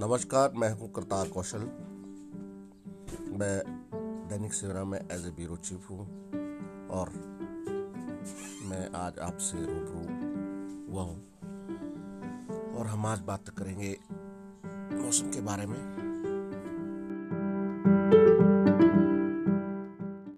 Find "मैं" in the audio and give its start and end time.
0.56-0.70, 3.38-3.56, 8.64-8.88